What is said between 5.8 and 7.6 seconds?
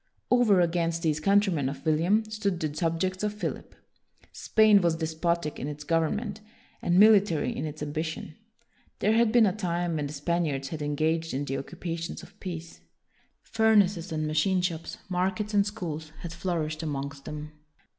government and WILLIAM THE SILENT 179 military